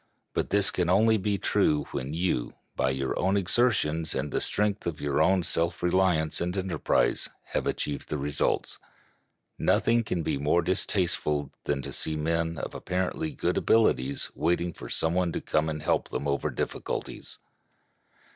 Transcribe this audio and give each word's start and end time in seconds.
But 0.33 0.49
this 0.49 0.71
can 0.71 0.89
only 0.89 1.17
be 1.17 1.37
true 1.37 1.83
when 1.91 2.11
you, 2.11 2.55
by 2.75 2.89
your 2.89 3.15
own 3.19 3.37
exertions 3.37 4.15
and 4.15 4.31
the 4.31 4.41
strength 4.41 4.87
of 4.87 4.99
your 4.99 5.21
own 5.21 5.43
self 5.43 5.83
reliance 5.83 6.41
and 6.41 6.57
enterprise, 6.57 7.29
have 7.49 7.67
achieved 7.67 8.09
the 8.09 8.17
results. 8.17 8.79
Nothing 9.59 10.03
can 10.03 10.23
be 10.23 10.39
more 10.39 10.63
distasteful 10.63 11.51
than 11.65 11.83
to 11.83 11.93
see 11.93 12.15
men 12.15 12.57
of 12.57 12.73
apparently 12.73 13.29
good 13.29 13.57
abilities 13.57 14.31
waiting 14.33 14.73
for 14.73 14.89
some 14.89 15.13
one 15.13 15.31
to 15.33 15.39
come 15.39 15.69
and 15.69 15.83
help 15.83 16.09
them 16.09 16.27
over 16.27 16.49
difficulties. 16.49 17.37